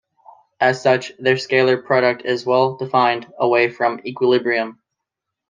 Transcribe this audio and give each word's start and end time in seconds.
As 0.59 0.81
such, 0.81 1.15
their 1.19 1.35
scalar 1.35 1.77
product 1.85 2.25
is 2.25 2.43
well-defined 2.43 3.31
away 3.37 3.69
from 3.69 4.01
equilibrium. 4.03 4.79